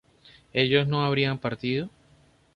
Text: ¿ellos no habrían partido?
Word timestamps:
¿ellos 0.53 0.87
no 0.87 1.05
habrían 1.05 1.37
partido? 1.37 1.91